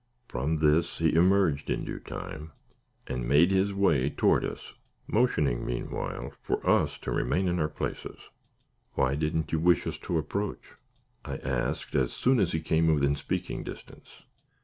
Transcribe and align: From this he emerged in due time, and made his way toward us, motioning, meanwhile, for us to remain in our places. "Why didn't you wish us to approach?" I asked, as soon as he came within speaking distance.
From 0.27 0.55
this 0.57 0.97
he 0.97 1.13
emerged 1.13 1.69
in 1.69 1.85
due 1.85 1.99
time, 1.99 2.53
and 3.05 3.29
made 3.29 3.51
his 3.51 3.71
way 3.71 4.09
toward 4.09 4.43
us, 4.43 4.73
motioning, 5.05 5.63
meanwhile, 5.63 6.33
for 6.41 6.67
us 6.67 6.97
to 7.01 7.11
remain 7.11 7.47
in 7.47 7.59
our 7.59 7.67
places. 7.69 8.17
"Why 8.95 9.13
didn't 9.13 9.51
you 9.51 9.59
wish 9.59 9.85
us 9.85 9.99
to 9.99 10.17
approach?" 10.17 10.71
I 11.23 11.37
asked, 11.37 11.93
as 11.93 12.13
soon 12.13 12.39
as 12.39 12.51
he 12.51 12.61
came 12.61 12.91
within 12.91 13.15
speaking 13.15 13.61
distance. 13.63 14.23